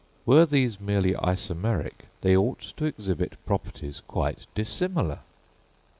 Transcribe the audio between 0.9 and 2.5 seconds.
isomeric, they